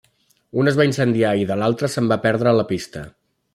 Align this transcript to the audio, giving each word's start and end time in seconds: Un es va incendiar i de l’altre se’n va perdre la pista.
Un 0.61 0.71
es 0.71 0.79
va 0.79 0.87
incendiar 0.89 1.35
i 1.43 1.45
de 1.53 1.59
l’altre 1.65 1.91
se’n 1.97 2.11
va 2.15 2.19
perdre 2.27 2.57
la 2.63 2.67
pista. 2.75 3.07